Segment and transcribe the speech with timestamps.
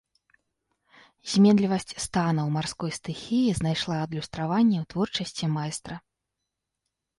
[1.33, 5.95] Зменлівасць станаў марской стыхіі знайшла адлюстраванне ў творчасці майстра.